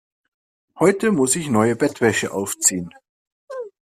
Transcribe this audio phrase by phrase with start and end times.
[0.79, 2.89] Heute muss ich neue Bettwäsche aufziehen.